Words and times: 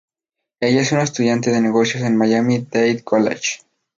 Ella 0.61 0.81
es 0.81 0.91
una 0.93 1.03
estudiante 1.03 1.51
de 1.51 1.61
negocios 1.61 2.01
en 2.01 2.17
Miami 2.17 2.65
Dade 2.71 3.03
College. 3.03 3.59